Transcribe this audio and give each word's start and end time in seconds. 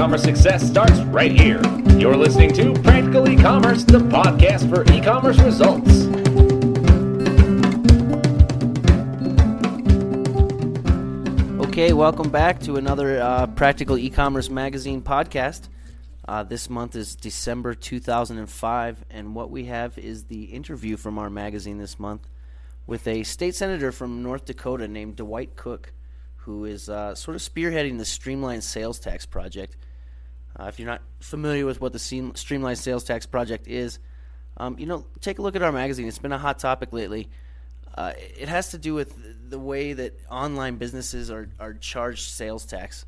to 0.00 0.04
e-commerce 0.06 0.22
success 0.22 0.66
starts 0.66 0.98
right 1.12 1.30
here. 1.30 1.60
You're 1.98 2.16
listening 2.16 2.54
to 2.54 2.72
Practical 2.80 3.28
E-commerce, 3.28 3.84
the 3.84 3.98
podcast 3.98 4.66
for 4.70 4.82
e-commerce 4.94 5.38
results. 5.40 6.06
Okay, 11.68 11.92
welcome 11.92 12.30
back 12.30 12.60
to 12.60 12.76
another 12.76 13.20
uh, 13.20 13.46
Practical 13.48 13.98
E-commerce 13.98 14.48
Magazine 14.48 15.02
podcast. 15.02 15.68
Uh, 16.26 16.44
this 16.44 16.70
month 16.70 16.96
is 16.96 17.14
December 17.14 17.74
2005, 17.74 19.04
and 19.10 19.34
what 19.34 19.50
we 19.50 19.66
have 19.66 19.98
is 19.98 20.24
the 20.24 20.44
interview 20.44 20.96
from 20.96 21.18
our 21.18 21.28
magazine 21.28 21.76
this 21.76 22.00
month 22.00 22.26
with 22.86 23.06
a 23.06 23.22
state 23.22 23.54
senator 23.54 23.92
from 23.92 24.22
North 24.22 24.46
Dakota 24.46 24.88
named 24.88 25.16
Dwight 25.16 25.56
Cook, 25.56 25.92
who 26.36 26.64
is 26.64 26.88
uh, 26.88 27.14
sort 27.14 27.34
of 27.34 27.42
spearheading 27.42 27.98
the 27.98 28.06
Streamline 28.06 28.62
Sales 28.62 28.98
Tax 28.98 29.26
Project. 29.26 29.76
Uh, 30.60 30.66
if 30.66 30.78
you're 30.78 30.88
not 30.88 31.00
familiar 31.20 31.64
with 31.64 31.80
what 31.80 31.92
the 31.92 31.98
Streamlined 31.98 32.78
Sales 32.78 33.04
Tax 33.04 33.24
Project 33.24 33.66
is, 33.66 33.98
um, 34.58 34.78
you 34.78 34.84
know, 34.84 35.06
take 35.20 35.38
a 35.38 35.42
look 35.42 35.56
at 35.56 35.62
our 35.62 35.72
magazine. 35.72 36.06
It's 36.06 36.18
been 36.18 36.32
a 36.32 36.38
hot 36.38 36.58
topic 36.58 36.92
lately. 36.92 37.30
Uh, 37.94 38.12
it 38.16 38.48
has 38.48 38.70
to 38.72 38.78
do 38.78 38.92
with 38.94 39.48
the 39.48 39.58
way 39.58 39.94
that 39.94 40.20
online 40.30 40.76
businesses 40.76 41.30
are, 41.30 41.48
are 41.58 41.72
charged 41.72 42.28
sales 42.30 42.66
tax. 42.66 43.06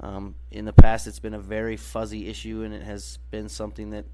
Um, 0.00 0.36
in 0.52 0.66
the 0.66 0.72
past, 0.72 1.06
it's 1.08 1.18
been 1.18 1.34
a 1.34 1.40
very 1.40 1.76
fuzzy 1.76 2.28
issue, 2.28 2.62
and 2.62 2.72
it 2.72 2.82
has 2.82 3.18
been 3.30 3.48
something 3.48 3.90
that 3.90 4.04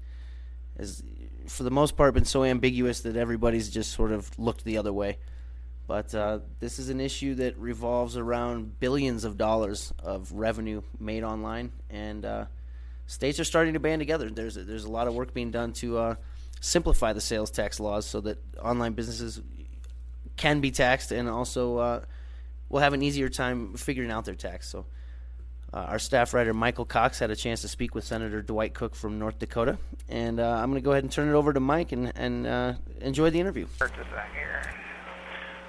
has, 0.77 1.03
for 1.47 1.63
the 1.63 1.71
most 1.71 1.95
part, 1.95 2.15
been 2.15 2.25
so 2.25 2.43
ambiguous 2.43 3.01
that 3.01 3.15
everybody's 3.15 3.69
just 3.69 3.91
sort 3.91 4.11
of 4.11 4.37
looked 4.39 4.63
the 4.63 4.77
other 4.77 4.93
way. 4.93 5.17
But 5.85 6.15
uh, 6.15 6.39
this 6.59 6.79
is 6.79 6.89
an 6.89 6.99
issue 6.99 7.35
that 7.35 7.57
revolves 7.57 8.17
around 8.17 8.79
billions 8.79 9.23
of 9.23 9.37
dollars 9.37 9.93
of 9.99 10.31
revenue 10.31 10.81
made 10.99 11.23
online, 11.23 11.71
and 11.89 12.25
uh, 12.25 12.45
states 13.07 13.39
are 13.39 13.43
starting 13.43 13.73
to 13.73 13.79
band 13.79 13.99
together. 13.99 14.29
There's 14.29 14.57
a, 14.57 14.63
there's 14.63 14.85
a 14.85 14.91
lot 14.91 15.07
of 15.07 15.13
work 15.13 15.33
being 15.33 15.51
done 15.51 15.73
to 15.73 15.97
uh, 15.97 16.15
simplify 16.59 17.13
the 17.13 17.21
sales 17.21 17.51
tax 17.51 17.79
laws 17.79 18.05
so 18.05 18.21
that 18.21 18.37
online 18.59 18.93
businesses 18.93 19.41
can 20.37 20.61
be 20.61 20.71
taxed 20.71 21.11
and 21.11 21.29
also 21.29 21.77
uh, 21.77 22.01
will 22.69 22.79
have 22.79 22.93
an 22.93 23.01
easier 23.01 23.29
time 23.29 23.75
figuring 23.75 24.11
out 24.11 24.25
their 24.25 24.35
tax. 24.35 24.69
So, 24.69 24.85
uh, 25.73 25.77
our 25.77 25.99
staff 25.99 26.33
writer 26.33 26.53
Michael 26.53 26.83
Cox 26.83 27.19
had 27.19 27.31
a 27.31 27.35
chance 27.35 27.61
to 27.61 27.69
speak 27.69 27.95
with 27.95 28.03
Senator 28.03 28.41
Dwight 28.41 28.73
Cook 28.73 28.93
from 28.93 29.19
North 29.19 29.39
Dakota, 29.39 29.77
and 30.09 30.39
uh, 30.39 30.43
I'm 30.43 30.69
going 30.69 30.81
to 30.81 30.83
go 30.83 30.91
ahead 30.91 31.03
and 31.03 31.11
turn 31.11 31.29
it 31.29 31.33
over 31.33 31.53
to 31.53 31.61
Mike 31.61 31.93
and, 31.93 32.11
and 32.15 32.45
uh, 32.45 32.73
enjoy 32.99 33.29
the 33.29 33.39
interview. 33.39 33.67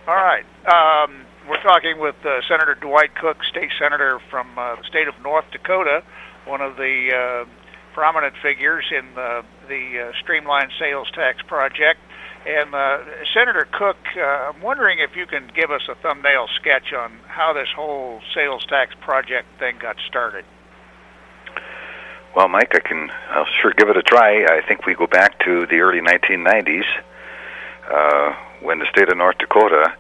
All 0.08 0.16
right. 0.16 0.44
Um, 0.66 1.24
we're 1.48 1.62
talking 1.62 2.00
with 2.00 2.16
uh, 2.24 2.40
Senator 2.48 2.74
Dwight 2.80 3.14
Cook, 3.14 3.44
state 3.44 3.70
senator 3.78 4.20
from 4.28 4.58
uh, 4.58 4.74
the 4.76 4.84
state 4.84 5.06
of 5.06 5.14
North 5.22 5.44
Dakota, 5.52 6.02
one 6.47 6.60
of 6.60 6.76
the 6.76 7.47
prominent 7.92 8.34
figures 8.42 8.84
in 8.91 9.14
the, 9.14 9.44
the 9.69 10.12
Streamline 10.22 10.70
Sales 10.78 11.10
Tax 11.14 11.42
Project. 11.47 12.00
And 12.44 12.75
uh, 12.75 12.98
Senator 13.32 13.69
Cook, 13.70 13.97
uh, 14.16 14.20
I'm 14.20 14.60
wondering 14.60 14.98
if 14.98 15.14
you 15.14 15.26
can 15.26 15.48
give 15.54 15.70
us 15.70 15.82
a 15.88 15.94
thumbnail 15.94 16.48
sketch 16.56 16.92
on 16.92 17.12
how 17.28 17.52
this 17.52 17.69
whole 17.75 18.20
sales 18.34 18.66
tax 18.66 18.94
project 19.00 19.47
thing 19.60 19.78
got 19.78 19.97
started. 20.08 20.44
Well, 22.34 22.48
Mike, 22.48 22.75
I 22.75 22.81
can 22.81 23.10
I'll 23.31 23.47
sure 23.60 23.72
give 23.76 23.88
it 23.91 23.97
a 23.97 24.02
try. 24.02 24.44
I 24.44 24.60
think 24.66 24.86
we 24.86 24.94
go 24.94 25.06
back 25.06 25.38
to 25.44 25.66
the 25.66 25.81
early 25.81 26.00
1990s 26.00 26.84
uh, 27.88 28.34
when 28.60 28.81
the 28.81 28.86
state 28.91 29.08
of 29.08 29.16
North 29.19 29.38
Dakota 29.38 29.94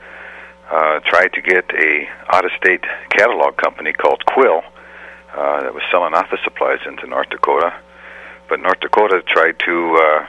uh, 0.70 1.00
tried 1.00 1.32
to 1.34 1.42
get 1.42 1.70
a 1.74 2.08
out-of-state 2.30 2.84
catalog 3.10 3.56
company 3.56 3.92
called 3.92 4.24
Quill 4.26 4.62
uh, 5.34 5.62
that 5.62 5.74
was 5.74 5.82
selling 5.90 6.14
office 6.14 6.40
supplies 6.44 6.80
into 6.86 7.06
North 7.06 7.30
Dakota. 7.30 7.72
But 8.48 8.60
North 8.60 8.80
Dakota 8.80 9.22
tried 9.26 9.58
to 9.60 9.96
uh, 9.96 10.26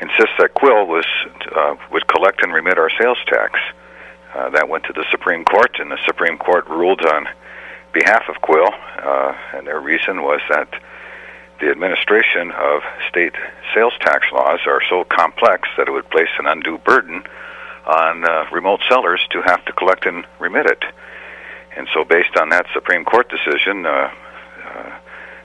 insists 0.00 0.34
that 0.38 0.54
Quill 0.54 0.86
was 0.86 1.06
uh, 1.54 1.76
would 1.92 2.06
collect 2.08 2.42
and 2.42 2.52
remit 2.52 2.78
our 2.78 2.90
sales 2.98 3.18
tax. 3.26 3.60
Uh, 4.34 4.50
that 4.50 4.68
went 4.68 4.84
to 4.84 4.92
the 4.92 5.04
Supreme 5.10 5.44
Court, 5.44 5.76
and 5.78 5.90
the 5.90 5.98
Supreme 6.04 6.38
Court 6.38 6.66
ruled 6.68 7.04
on 7.04 7.28
behalf 7.92 8.24
of 8.28 8.40
Quill, 8.40 8.70
uh, 8.98 9.32
and 9.54 9.66
their 9.66 9.80
reason 9.80 10.22
was 10.22 10.40
that 10.48 10.68
the 11.60 11.70
administration 11.70 12.50
of 12.50 12.82
state 13.08 13.34
sales 13.72 13.92
tax 14.00 14.26
laws 14.32 14.58
are 14.66 14.80
so 14.90 15.04
complex 15.04 15.68
that 15.76 15.86
it 15.86 15.92
would 15.92 16.08
place 16.10 16.28
an 16.38 16.46
undue 16.46 16.78
burden 16.78 17.22
on 17.86 18.24
uh, 18.24 18.44
remote 18.50 18.80
sellers 18.88 19.20
to 19.30 19.40
have 19.42 19.64
to 19.66 19.72
collect 19.72 20.06
and 20.06 20.26
remit 20.40 20.66
it. 20.66 20.82
And 21.76 21.88
so, 21.92 22.04
based 22.04 22.36
on 22.36 22.50
that 22.50 22.66
Supreme 22.72 23.04
Court 23.04 23.28
decision, 23.28 23.84
uh, 23.86 24.10
uh, 24.64 24.98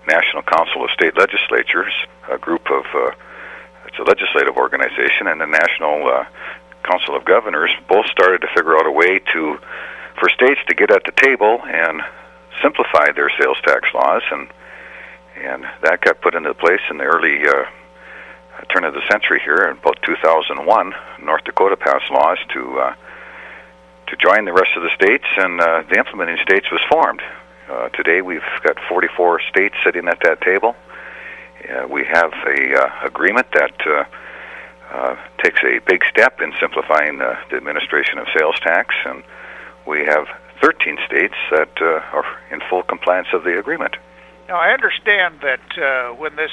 National 0.07 0.43
Council 0.43 0.83
of 0.83 0.91
State 0.91 1.17
Legislatures, 1.17 1.93
a 2.29 2.37
group 2.37 2.69
of 2.69 2.85
uh, 2.93 3.11
it's 3.87 3.97
a 3.97 4.03
legislative 4.03 4.55
organization, 4.55 5.27
and 5.27 5.41
the 5.41 5.47
National 5.47 6.07
uh, 6.07 6.25
Council 6.83 7.15
of 7.15 7.25
Governors 7.25 7.71
both 7.87 8.05
started 8.07 8.41
to 8.41 8.47
figure 8.55 8.77
out 8.77 8.85
a 8.85 8.91
way 8.91 9.19
to, 9.33 9.57
for 10.19 10.29
states 10.29 10.59
to 10.67 10.75
get 10.75 10.91
at 10.91 11.03
the 11.05 11.11
table 11.13 11.59
and 11.65 12.01
simplify 12.61 13.11
their 13.11 13.31
sales 13.39 13.57
tax 13.65 13.87
laws, 13.93 14.21
and 14.31 14.47
and 15.41 15.63
that 15.81 16.01
got 16.01 16.21
put 16.21 16.35
into 16.35 16.53
place 16.53 16.81
in 16.91 16.97
the 16.97 17.05
early 17.05 17.39
uh, 17.47 17.63
turn 18.73 18.83
of 18.83 18.93
the 18.93 19.01
century 19.09 19.39
here. 19.43 19.69
In 19.71 19.77
about 19.77 19.97
2001, 20.03 20.93
North 21.23 21.43
Dakota 21.45 21.77
passed 21.77 22.11
laws 22.11 22.37
to 22.53 22.79
uh, 22.79 22.95
to 24.09 24.15
join 24.17 24.45
the 24.45 24.53
rest 24.53 24.71
of 24.75 24.83
the 24.83 24.89
states, 24.95 25.25
and 25.37 25.59
uh, 25.61 25.83
the 25.89 25.97
implementing 25.97 26.37
states 26.41 26.67
was 26.71 26.81
formed. 26.89 27.21
Uh, 27.69 27.89
today, 27.89 28.21
we've 28.21 28.41
got 28.63 28.77
44 28.89 29.41
states 29.49 29.75
sitting 29.83 30.07
at 30.07 30.19
that 30.23 30.41
table 30.41 30.75
uh, 31.67 31.87
we 31.87 32.05
have 32.05 32.31
a 32.47 32.73
uh, 32.73 33.05
agreement 33.05 33.47
that 33.53 33.73
uh, 33.85 34.03
uh, 34.91 35.15
takes 35.43 35.61
a 35.63 35.79
big 35.85 36.03
step 36.09 36.41
in 36.41 36.53
simplifying 36.59 37.17
the 37.17 37.37
administration 37.53 38.17
of 38.17 38.27
sales 38.37 38.55
tax, 38.61 38.95
and 39.05 39.23
we 39.85 39.99
have 40.05 40.27
13 40.61 40.97
states 41.05 41.35
that 41.51 41.81
are 41.81 42.25
in 42.51 42.59
full 42.69 42.83
compliance 42.83 43.27
of 43.33 43.43
the 43.43 43.57
agreement. 43.59 43.95
Now, 44.47 44.55
I 44.55 44.71
understand 44.71 45.41
that 45.41 46.17
when 46.17 46.35
this 46.35 46.51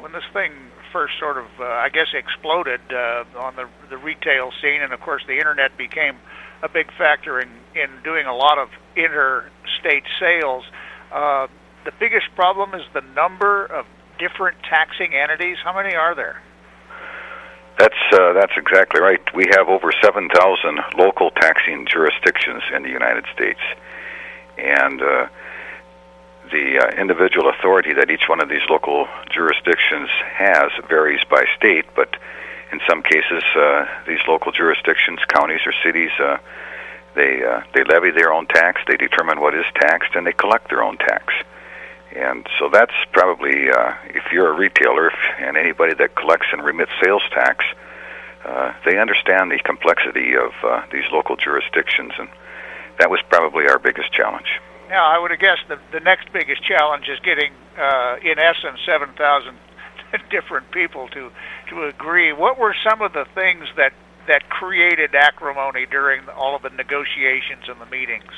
when 0.00 0.12
this 0.12 0.24
thing 0.32 0.52
first 0.92 1.18
sort 1.18 1.36
of, 1.36 1.46
uh, 1.58 1.64
I 1.64 1.88
guess, 1.88 2.14
exploded 2.14 2.80
uh, 2.92 3.24
on 3.36 3.56
the 3.56 3.66
the 3.90 3.98
retail 3.98 4.52
scene, 4.62 4.80
and 4.80 4.92
of 4.92 5.00
course 5.00 5.24
the 5.26 5.38
internet 5.38 5.76
became 5.76 6.16
a 6.64 6.68
big 6.68 6.90
factor 6.96 7.38
in 7.38 7.48
in 7.76 7.90
doing 8.02 8.26
a 8.26 8.34
lot 8.34 8.58
of 8.58 8.68
interstate 8.96 10.04
sales. 10.18 10.64
Uh, 11.12 11.46
the 11.84 11.92
biggest 12.00 12.26
problem 12.34 12.74
is 12.74 12.82
the 12.94 13.02
number 13.14 13.66
of 13.66 13.84
different 14.18 14.56
taxing 14.62 15.14
entities? 15.14 15.58
How 15.62 15.74
many 15.74 15.94
are 15.94 16.14
there? 16.14 16.40
That's 17.78 18.02
uh, 18.12 18.32
that's 18.32 18.56
exactly 18.56 19.00
right. 19.00 19.20
We 19.34 19.46
have 19.56 19.68
over 19.68 19.90
7,000 20.02 20.80
local 20.96 21.30
taxing 21.30 21.86
jurisdictions 21.86 22.62
in 22.74 22.82
the 22.82 22.88
United 22.88 23.24
States, 23.34 23.60
and 24.56 25.02
uh, 25.02 25.26
the 26.52 26.78
uh, 26.78 27.00
individual 27.00 27.50
authority 27.50 27.92
that 27.94 28.10
each 28.10 28.28
one 28.28 28.40
of 28.40 28.48
these 28.48 28.62
local 28.70 29.08
jurisdictions 29.30 30.08
has 30.38 30.70
varies 30.88 31.20
by 31.28 31.44
state. 31.56 31.84
But 31.96 32.16
in 32.74 32.80
some 32.90 33.02
cases, 33.02 33.44
uh, 33.54 33.86
these 34.06 34.18
local 34.26 34.50
jurisdictions, 34.50 35.20
counties 35.28 35.60
or 35.64 35.72
cities, 35.84 36.10
uh, 36.18 36.38
they 37.14 37.32
uh, 37.44 37.62
they 37.72 37.84
levy 37.84 38.10
their 38.10 38.32
own 38.32 38.46
tax. 38.46 38.82
They 38.88 38.96
determine 38.96 39.40
what 39.40 39.54
is 39.54 39.64
taxed, 39.78 40.12
and 40.16 40.26
they 40.26 40.32
collect 40.32 40.68
their 40.70 40.82
own 40.82 40.96
tax 40.98 41.32
And 42.14 42.46
so 42.58 42.68
that's 42.68 42.94
probably, 43.12 43.70
uh, 43.70 43.94
if 44.20 44.24
you're 44.32 44.50
a 44.50 44.56
retailer 44.56 45.06
if, 45.08 45.18
and 45.38 45.56
anybody 45.56 45.94
that 45.94 46.14
collects 46.16 46.46
and 46.52 46.64
remits 46.64 46.90
sales 47.02 47.22
tax, 47.30 47.64
uh, 48.44 48.72
they 48.84 48.98
understand 48.98 49.50
the 49.50 49.60
complexity 49.70 50.36
of 50.36 50.52
uh, 50.62 50.82
these 50.92 51.06
local 51.12 51.36
jurisdictions, 51.36 52.12
and 52.18 52.28
that 52.98 53.08
was 53.10 53.20
probably 53.30 53.66
our 53.66 53.78
biggest 53.78 54.12
challenge. 54.12 54.50
Now, 54.90 55.04
I 55.06 55.18
would 55.18 55.32
guessed 55.38 55.66
the, 55.68 55.78
the 55.92 56.00
next 56.00 56.32
biggest 56.32 56.62
challenge 56.62 57.08
is 57.08 57.18
getting, 57.20 57.52
uh, 57.78 58.16
in 58.22 58.38
essence, 58.38 58.78
7,000 58.84 59.56
different 60.30 60.70
people 60.70 61.08
to, 61.08 61.30
to 61.70 61.84
agree. 61.86 62.32
What 62.32 62.58
were 62.58 62.74
some 62.88 63.02
of 63.02 63.12
the 63.12 63.26
things 63.34 63.66
that, 63.76 63.92
that 64.26 64.48
created 64.48 65.14
acrimony 65.14 65.86
during 65.86 66.28
all 66.28 66.56
of 66.56 66.62
the 66.62 66.70
negotiations 66.70 67.64
and 67.68 67.80
the 67.80 67.86
meetings? 67.86 68.32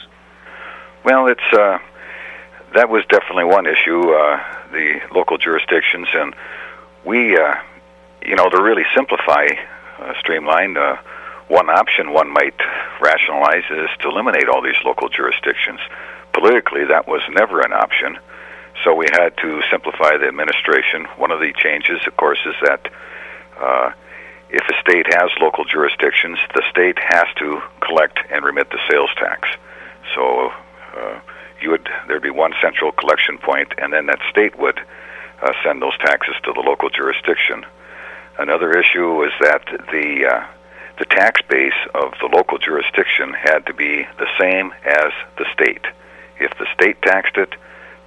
Well, 1.05 1.29
it's 1.29 1.53
uh, 1.53 1.79
that 2.75 2.89
was 2.89 3.05
definitely 3.09 3.45
one 3.45 3.67
issue. 3.67 4.11
Uh, 4.11 4.43
the 4.73 5.01
local 5.15 5.39
jurisdictions, 5.39 6.09
and 6.13 6.35
we, 7.05 7.37
uh, 7.37 7.55
you 8.27 8.35
know, 8.35 8.49
to 8.49 8.63
really 8.63 8.85
simplify, 8.95 9.47
uh, 9.99 10.13
streamline. 10.19 10.77
Uh, 10.77 10.97
one 11.49 11.71
option 11.71 12.13
one 12.13 12.29
might 12.29 12.59
rationalize 13.01 13.63
is 13.71 13.89
to 14.01 14.09
eliminate 14.09 14.49
all 14.49 14.61
these 14.61 14.75
local 14.85 15.09
jurisdictions. 15.09 15.79
Politically, 16.33 16.85
that 16.85 17.07
was 17.07 17.23
never 17.31 17.61
an 17.61 17.73
option, 17.73 18.19
so 18.85 18.95
we 18.95 19.07
had 19.13 19.37
to 19.39 19.63
simplify 19.71 20.17
the 20.17 20.27
administration. 20.27 21.05
One 21.17 21.31
of 21.31 21.41
the 21.41 21.53
changes, 21.57 22.01
of 22.07 22.17
course, 22.17 22.39
is 22.47 22.55
that 22.63 22.89
uh, 23.61 23.93
if 24.51 24.63
a 24.69 24.81
state 24.81 25.07
has 25.13 25.31
local 25.41 25.65
jurisdictions, 25.65 26.39
the 26.55 26.63
state 26.71 26.99
has 26.99 27.27
to 27.39 27.61
collect 27.81 28.19
and 28.31 28.45
remit 28.45 28.71
the 28.71 28.79
sales 28.91 29.11
tax. 29.17 29.49
So 30.15 30.53
uh, 30.97 31.21
you 31.61 31.71
would 31.71 31.89
there'd 32.07 32.23
be 32.23 32.31
one 32.31 32.55
central 32.63 32.93
collection 32.93 33.39
point, 33.39 33.73
and 33.79 33.93
then 33.93 34.07
that 34.07 34.21
state 34.31 34.59
would 34.59 34.79
uh, 35.43 35.53
send 35.65 35.83
those 35.83 35.97
taxes 35.99 36.35
to 36.45 36.53
the 36.53 36.61
local 36.61 36.91
jurisdiction. 36.91 37.65
Another 38.39 38.79
issue 38.79 39.15
was 39.15 39.33
that 39.41 39.65
the 39.91 40.27
uh, 40.27 40.47
the 40.99 41.07
tax 41.07 41.41
base 41.49 41.81
of 41.95 42.13
the 42.21 42.29
local 42.35 42.59
jurisdiction 42.59 43.35
had 43.35 43.67
to 43.67 43.75
be 43.75 44.07
the 44.19 44.29
same 44.41 44.73
as 44.85 45.13
the 45.37 45.45
state. 45.53 45.85
If 46.39 46.57
the 46.59 46.67
state 46.75 47.01
taxed 47.03 47.37
it, 47.37 47.55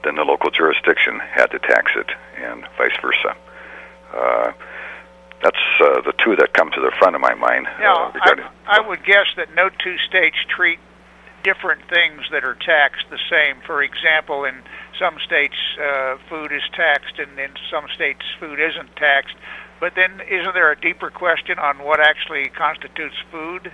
then 0.04 0.16
the 0.16 0.24
local 0.24 0.52
jurisdiction 0.52 1.20
had 1.20 1.48
to 1.48 1.60
tax 1.60 1.92
it, 1.96 2.10
and 2.38 2.64
vice 2.78 2.96
versa. 3.02 3.36
Uh, 4.14 4.52
that's 5.44 5.66
uh, 5.80 6.02
the 6.02 6.14
two 6.24 6.36
that 6.36 6.54
come 6.54 6.70
to 6.72 6.82
the 6.82 6.92
front 7.00 7.16
of 7.16 7.22
my 7.22 7.34
mind. 7.34 7.68
Now, 7.80 8.08
uh, 8.08 8.12
regarding, 8.12 8.46
I, 8.68 8.80
I 8.80 8.88
would 8.88 9.04
guess 9.06 9.28
that 9.38 9.54
no 9.56 9.70
two 9.70 9.98
states 10.08 10.36
treat 10.48 10.80
different 11.44 11.82
things 11.88 12.28
that 12.32 12.44
are 12.44 12.56
taxed 12.56 13.06
the 13.10 13.20
same. 13.30 13.62
For 13.66 13.82
example, 13.82 14.44
in 14.44 14.56
some 15.00 15.18
states, 15.26 15.56
uh, 15.80 16.18
food 16.28 16.52
is 16.52 16.64
taxed, 16.76 17.20
and 17.20 17.40
in 17.40 17.52
some 17.72 17.88
states, 17.96 18.22
food 18.40 18.60
isn't 18.60 18.96
taxed. 18.98 19.36
But 19.80 19.96
then, 19.96 20.20
isn't 20.30 20.54
there 20.54 20.72
a 20.72 20.80
deeper 20.80 21.10
question 21.10 21.58
on 21.58 21.80
what 21.80 22.02
actually 22.02 22.50
constitutes 22.50 23.16
food? 23.32 23.72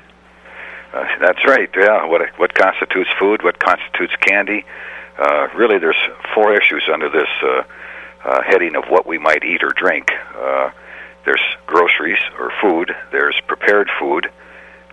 Uh, 0.94 1.06
that's 1.19 1.44
right. 1.45 1.69
Yeah. 1.75 2.06
What 2.06 2.22
what 2.38 2.54
constitutes 2.54 3.10
food? 3.19 3.44
What 3.44 3.60
constitutes 3.60 4.13
candy? 4.22 4.63
Uh, 5.17 5.47
really, 5.56 5.79
there's 5.79 5.95
four 6.33 6.53
issues 6.53 6.83
under 6.91 7.09
this 7.09 7.29
uh, 7.41 7.63
uh, 8.25 8.41
heading 8.44 8.75
of 8.75 8.85
what 8.89 9.06
we 9.06 9.17
might 9.17 9.44
eat 9.44 9.63
or 9.63 9.69
drink. 9.69 10.12
Uh, 10.35 10.71
there's 11.25 11.41
groceries 11.65 12.19
or 12.39 12.51
food. 12.62 12.91
There's 13.12 13.39
prepared 13.47 13.89
food. 14.00 14.29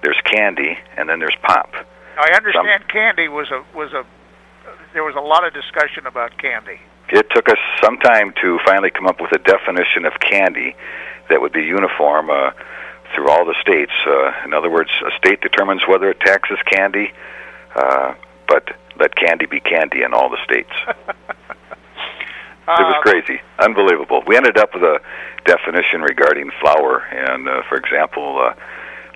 There's 0.03 0.21
candy, 0.25 0.79
and 0.97 1.09
then 1.09 1.19
there's 1.19 1.37
pop. 1.43 1.73
I 2.17 2.35
understand 2.37 2.89
candy 2.89 3.29
was 3.29 3.51
a 3.51 3.65
was 3.77 3.93
a 3.93 4.05
there 4.93 5.05
was 5.05 5.15
a 5.17 5.21
lot 5.21 5.47
of 5.47 5.55
discussion 5.55 6.07
about 6.07 6.37
candy. 6.39 6.81
It 7.09 7.29
took 7.31 7.49
us 7.49 7.59
some 7.83 7.99
time 7.99 8.33
to 8.43 8.59
finally 8.65 8.91
come 8.91 9.07
up 9.07 9.21
with 9.21 9.33
a 9.33 9.39
definition 9.39 10.05
of 10.05 10.13
candy 10.21 10.75
that 11.29 11.41
would 11.41 11.53
be 11.53 11.63
uniform 11.63 12.31
uh, 12.31 12.51
through 13.15 13.29
all 13.29 13.45
the 13.45 13.55
states. 13.61 13.93
Uh, 14.07 14.33
in 14.45 14.55
other 14.55 14.71
words, 14.71 14.91
a 15.07 15.11
state 15.17 15.41
determines 15.41 15.83
whether 15.87 16.11
it 16.11 16.21
taxes 16.21 16.59
candy, 16.71 17.13
uh, 17.75 18.15
but 18.49 18.77
let 18.99 19.15
candy 19.17 19.47
be 19.47 19.61
candy 19.61 20.03
in 20.03 20.13
all 20.15 20.29
the 20.29 20.39
states. 20.45 20.73
It 22.65 22.81
was 22.87 22.95
Uh, 22.97 23.01
crazy, 23.01 23.41
unbelievable. 23.59 24.23
We 24.25 24.37
ended 24.37 24.57
up 24.57 24.73
with 24.73 24.85
a 24.85 25.01
definition 25.45 26.01
regarding 26.01 26.53
flour, 26.61 27.01
and 27.11 27.49
uh, 27.49 27.63
for 27.69 27.77
example, 27.77 28.39
uh, 28.39 28.55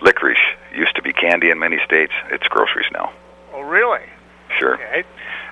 licorice 0.03 0.37
used 0.75 0.97
to 0.97 1.03
be 1.03 1.13
candy 1.13 1.51
in 1.51 1.59
many 1.61 1.79
states. 1.85 2.13
It's 2.31 2.49
groceries 2.49 2.91
now. 2.93 3.13
Oh, 3.55 3.61
really? 3.61 4.03
Sure. 4.59 4.75
Okay. 4.75 5.05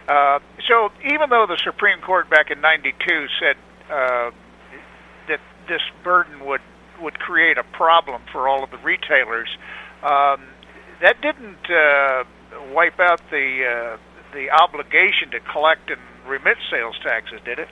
Uh, 0.09 0.41
so 0.67 0.91
even 1.05 1.31
though 1.31 1.47
the 1.47 1.57
Supreme 1.63 2.01
Court 2.01 2.29
back 2.29 2.51
in 2.51 2.61
'92 2.61 3.29
said 3.39 3.57
uh, 3.89 4.33
that 5.29 5.41
this 5.69 5.83
burden 6.03 6.45
would 6.47 6.63
would 7.01 7.21
create 7.21 7.59
a 7.59 7.65
problem 7.65 8.23
for 8.33 8.49
all 8.49 8.65
of 8.65 8.71
the 8.73 8.79
retailers, 8.79 9.57
um, 10.03 10.43
that 11.01 11.21
didn't 11.23 11.71
uh, 11.71 12.25
wipe 12.73 12.99
out 12.99 13.21
the 13.31 13.65
uh, 13.65 13.97
the 14.35 14.51
obligation 14.51 15.31
to 15.31 15.41
collect 15.41 15.89
and 15.91 16.01
remit 16.27 16.59
sales 16.71 16.97
taxes, 17.03 17.41
did 17.45 17.59
it? 17.59 17.69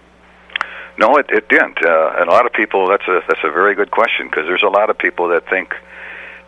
No, 0.99 1.17
it, 1.17 1.27
it 1.31 1.49
didn't. 1.49 1.85
Uh, 1.85 2.15
and 2.19 2.29
a 2.29 2.33
lot 2.33 2.47
of 2.47 2.53
people. 2.53 2.89
That's 2.89 3.07
a 3.09 3.21
that's 3.27 3.43
a 3.45 3.51
very 3.51 3.75
good 3.75 3.91
question 3.91 4.29
because 4.29 4.47
there's 4.47 4.63
a 4.63 4.69
lot 4.69 4.91
of 4.91 4.99
people 4.99 5.29
that 5.29 5.49
think 5.49 5.75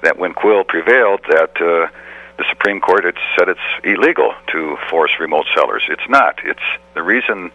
that 0.03 0.19
when 0.19 0.35
Quill 0.35 0.65
prevailed, 0.65 1.21
that 1.29 1.57
uh, 1.57 1.89
the 2.37 2.45
Supreme 2.51 2.81
Court 2.81 3.05
had 3.05 3.17
said 3.37 3.49
it's 3.49 3.69
illegal 3.83 4.35
to 4.53 4.77
force 4.91 5.13
remote 5.19 5.47
sellers. 5.55 5.83
It's 5.89 6.09
not. 6.09 6.39
It's 6.45 6.63
the 6.95 7.03
reason, 7.03 7.51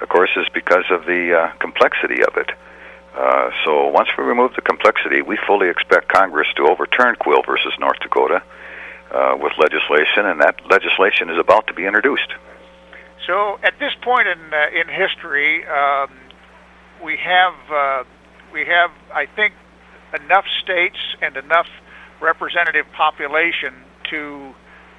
of 0.00 0.08
course, 0.08 0.30
is 0.36 0.46
because 0.54 0.84
of 0.90 1.06
the 1.06 1.34
uh, 1.34 1.52
complexity 1.58 2.22
of 2.22 2.36
it. 2.36 2.50
Uh, 3.16 3.50
so 3.64 3.88
once 3.88 4.08
we 4.16 4.24
remove 4.24 4.54
the 4.54 4.62
complexity, 4.62 5.20
we 5.20 5.36
fully 5.46 5.68
expect 5.68 6.08
Congress 6.08 6.48
to 6.56 6.68
overturn 6.68 7.16
Quill 7.16 7.42
versus 7.42 7.74
North 7.78 7.98
Dakota 8.00 8.42
with 9.38 9.52
legislation, 9.58 10.26
and 10.26 10.40
that 10.40 10.60
legislation 10.70 11.30
is 11.30 11.38
about 11.38 11.66
to 11.66 11.74
be 11.74 11.86
introduced. 11.86 12.32
So 13.26 13.58
at 13.62 13.78
this 13.78 13.92
point 14.02 14.26
in 14.28 14.38
uh, 14.52 14.80
in 14.80 14.88
history, 14.88 15.66
um, 15.66 16.10
we 17.04 17.16
have 17.18 17.54
uh, 17.70 18.04
we 18.52 18.64
have 18.66 18.90
I 19.14 19.26
think 19.26 19.54
enough 20.14 20.44
states 20.62 20.98
and 21.20 21.36
enough 21.36 21.68
representative 22.20 22.86
population 22.92 23.74
to 24.10 24.54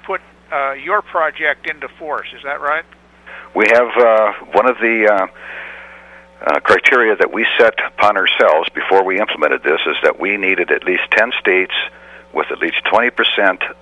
put 0.06 0.20
uh, 0.52 0.72
your 0.72 1.02
project 1.02 1.68
into 1.68 1.88
force. 1.98 2.28
Is 2.34 2.42
that 2.44 2.60
right? 2.60 2.84
We 3.54 3.66
have 3.68 3.88
uh, 3.96 4.32
one 4.52 4.68
of 4.68 4.76
the 4.78 5.08
uh, 5.10 5.26
uh, 6.46 6.60
criteria 6.60 7.16
that 7.16 7.32
we 7.32 7.46
set 7.58 7.74
upon 7.86 8.16
ourselves 8.16 8.68
before 8.74 9.04
we 9.04 9.20
implemented 9.20 9.62
this 9.62 9.80
is 9.86 9.96
that 10.02 10.18
we 10.18 10.36
needed 10.36 10.70
at 10.70 10.84
least 10.84 11.02
10 11.12 11.32
states 11.40 11.74
with 12.34 12.50
at 12.50 12.58
least 12.58 12.82
20% 12.84 13.10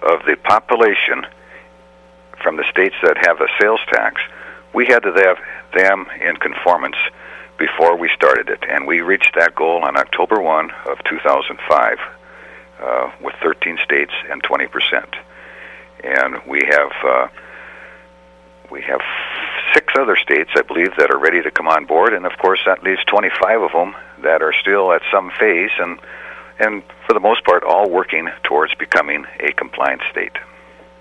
of 0.03 0.25
the 0.27 0.37
population 0.45 1.27
from 2.43 2.57
the 2.57 2.65
states 2.71 2.97
that 3.03 3.17
have 3.25 3.41
a 3.41 3.49
sales 3.61 3.81
tax. 3.89 4.21
We 4.75 4.87
had 4.87 5.01
to 5.01 5.13
have 5.13 5.39
them 5.75 6.07
in 6.21 6.37
conformance 6.37 6.97
before 7.59 7.97
we 7.97 8.11
started 8.15 8.49
it, 8.49 8.65
and 8.69 8.87
we 8.87 9.01
reached 9.01 9.35
that 9.37 9.55
goal 9.55 9.85
on 9.85 9.97
October 9.97 10.41
1 10.41 10.71
of 10.87 10.99
2005 11.05 11.99
uh, 12.81 13.11
with 13.23 13.35
13 13.43 13.79
states 13.85 14.13
and 14.31 14.43
20%. 14.43 15.15
And 16.05 16.41
we 16.47 16.63
have 16.69 16.93
uh, 17.05 17.29
we 18.71 18.83
have 18.83 19.01
six 19.75 19.93
other 19.97 20.17
states, 20.17 20.51
I 20.57 20.63
believe, 20.63 20.97
that 20.97 21.11
are 21.11 21.19
ready 21.19 21.43
to 21.43 21.51
come 21.51 21.69
on 21.69 21.85
board, 21.85 22.15
and 22.15 22.27
of 22.27 22.33
course 22.39 22.61
that 22.67 22.83
leaves 22.83 23.05
25 23.05 23.63
of 23.63 23.73
them 23.73 23.95
that 24.23 24.43
are 24.43 24.53
still 24.53 24.93
at 24.93 25.03
some 25.13 25.31
phase, 25.39 25.71
and 25.79 26.01
and 26.59 26.83
for 27.07 27.15
the 27.15 27.21
most 27.21 27.45
part, 27.45 27.63
all 27.65 27.91
working 27.91 28.29
towards 28.45 28.75
becoming 28.75 29.25
a 29.41 29.53
compliant 29.53 30.03
state. 30.11 30.37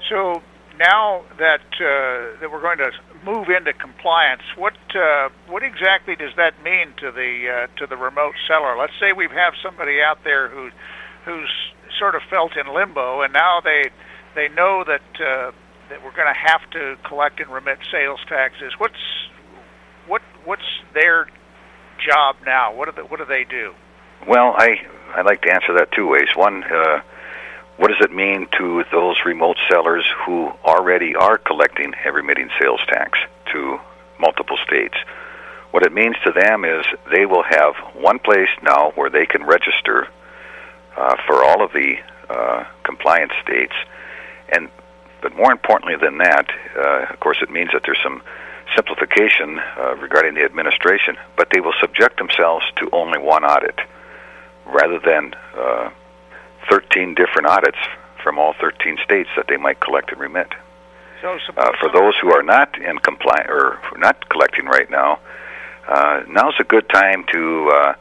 So 0.10 0.42
now 0.80 1.24
that 1.38 1.62
uh, 1.78 2.40
that 2.40 2.50
we're 2.52 2.62
going 2.62 2.80
to 2.80 2.92
move 3.24 3.50
into 3.50 3.74
compliance, 3.74 4.42
what 4.58 4.74
uh, 4.96 5.30
what 5.48 5.64
exactly 5.64 6.16
does 6.16 6.34
that 6.38 6.62
mean 6.64 6.94
to 6.98 7.12
the 7.12 7.68
uh, 7.70 7.80
to 7.80 7.88
the 7.88 7.98
remote 7.98 8.36
seller? 8.48 8.78
Let's 8.78 8.98
say 9.00 9.14
we 9.14 9.28
have 9.30 9.54
somebody 9.62 10.02
out 10.02 10.24
there 10.24 10.50
who 10.50 10.70
who's 11.26 11.52
sort 12.00 12.16
of 12.16 12.22
felt 12.30 12.58
in 12.58 12.74
limbo, 12.74 13.22
and 13.22 13.34
now 13.34 13.62
they 13.62 13.92
they 14.36 14.50
know 14.50 14.84
that 14.88 15.04
uh, 15.22 15.52
that 15.90 16.04
we're 16.04 16.16
going 16.16 16.34
to 16.34 16.40
have 16.40 16.68
to 16.72 16.98
collect 17.08 17.40
and 17.40 17.52
remit 17.52 17.80
sales 17.92 18.20
taxes. 18.28 18.74
What's 18.78 19.04
what 20.08 20.22
what's 20.46 20.66
their 20.94 21.28
job 22.08 22.38
now? 22.46 22.74
What 22.74 22.96
do 22.96 23.04
what 23.04 23.20
do 23.20 23.26
they 23.26 23.44
do? 23.44 23.74
Well, 24.28 24.54
I 24.56 24.82
I 25.16 25.22
like 25.22 25.42
to 25.42 25.54
answer 25.54 25.74
that 25.74 25.92
two 25.92 26.08
ways. 26.08 26.28
One, 26.36 26.64
uh, 26.64 27.02
what 27.78 27.88
does 27.88 28.02
it 28.02 28.14
mean 28.14 28.48
to 28.58 28.84
those 28.92 29.18
remote 29.26 29.58
sellers 29.70 30.06
who 30.26 30.52
already 30.64 31.16
are 31.16 31.38
collecting 31.38 31.94
and 32.06 32.16
remitting 32.16 32.50
sales 32.62 32.80
tax 32.88 33.18
to 33.52 33.80
multiple 34.20 34.58
states? 34.66 34.96
What 35.72 35.84
it 35.84 35.92
means 35.92 36.16
to 36.26 36.32
them 36.32 36.66
is 36.66 36.86
they 37.10 37.26
will 37.26 37.44
have 37.44 37.76
one 37.96 38.20
place 38.20 38.50
now 38.62 38.92
where 38.96 39.10
they 39.10 39.26
can 39.26 39.44
register 39.44 40.08
uh, 40.96 41.16
for 41.26 41.44
all 41.44 41.64
of 41.64 41.74
the 41.74 41.96
uh, 42.30 42.66
compliant 42.84 43.32
states, 43.44 43.74
and 44.50 44.70
but 45.22 45.36
more 45.36 45.52
importantly 45.52 45.96
than 45.96 46.20
that, 46.20 46.50
uh, 46.78 47.14
of 47.14 47.20
course, 47.20 47.38
it 47.42 47.50
means 47.50 47.72
that 47.74 47.84
there's 47.86 48.02
some 48.04 48.22
simplification 48.76 49.60
uh, 49.60 49.96
regarding 49.98 50.36
the 50.36 50.44
administration, 50.44 51.18
but 51.36 51.50
they 51.52 51.60
will 51.60 51.74
subject 51.82 52.18
themselves 52.18 52.66
to 52.78 52.90
only 52.92 53.20
one 53.20 53.44
audit 53.44 53.80
rather 54.72 55.00
than 55.00 55.34
uh, 55.56 55.90
13 56.70 57.16
different 57.16 57.48
audits 57.48 57.78
from 58.24 58.40
all 58.40 58.54
13 58.60 58.98
states 59.04 59.30
that 59.36 59.48
they 59.48 59.58
might 59.58 59.80
collect 59.80 60.12
and 60.12 60.20
remit. 60.20 60.48
So 61.22 61.38
uh, 61.58 61.72
for 61.80 61.90
those 61.92 62.16
who 62.22 62.32
are 62.34 62.44
not 62.44 62.80
in 62.82 62.98
compliance 63.00 63.50
or 63.50 63.80
not 63.98 64.30
collecting 64.30 64.66
right 64.66 64.90
now, 64.90 65.20
uh, 65.88 66.24
now's 66.28 66.56
a 66.60 66.64
good 66.64 66.88
time 66.90 67.26
to 67.32 67.70
uh, 67.70 67.94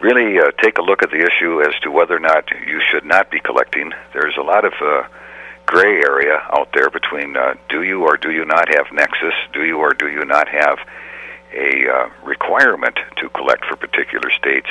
really 0.00 0.38
uh, 0.38 0.50
take 0.62 0.78
a 0.78 0.82
look 0.82 1.02
at 1.02 1.10
the 1.10 1.24
issue 1.24 1.62
as 1.62 1.78
to 1.82 1.90
whether 1.90 2.16
or 2.16 2.20
not 2.20 2.50
you 2.66 2.80
should 2.90 3.04
not 3.04 3.30
be 3.30 3.40
collecting. 3.40 3.92
There's 4.12 4.36
a 4.36 4.42
lot 4.42 4.64
of 4.64 4.72
uh, 4.80 5.04
gray 5.66 6.02
area 6.02 6.42
out 6.50 6.68
there 6.74 6.90
between 6.90 7.36
uh, 7.36 7.54
do 7.68 7.82
you 7.82 8.02
or 8.02 8.16
do 8.16 8.30
you 8.30 8.44
not 8.44 8.68
have 8.68 8.86
nexus, 8.92 9.34
do 9.52 9.64
you 9.64 9.78
or 9.78 9.92
do 9.94 10.08
you 10.08 10.24
not 10.24 10.48
have 10.48 10.78
a 11.52 11.88
uh, 11.88 12.10
requirement 12.24 12.98
to 13.16 13.28
collect 13.30 13.64
for 13.64 13.76
particular 13.76 14.30
states. 14.30 14.68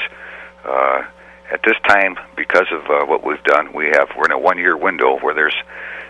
Uh, 0.64 1.04
at 1.52 1.62
this 1.64 1.76
time, 1.88 2.18
because 2.36 2.68
of 2.72 2.82
uh, 2.90 3.06
what 3.06 3.26
we've 3.26 3.44
done, 3.44 3.74
we 3.74 3.86
have 3.88 4.10
we're 4.18 4.26
in 4.26 4.32
a 4.32 4.40
one-year 4.40 4.78
window 4.78 5.18
where 5.20 5.34
there's 5.34 5.56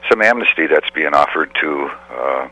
some 0.09 0.21
amnesty 0.21 0.67
that's 0.67 0.89
being 0.91 1.13
offered 1.13 1.51
to 1.61 1.89
uh, 2.11 2.49